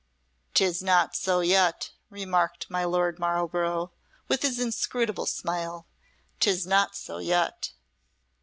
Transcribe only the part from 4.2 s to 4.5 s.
with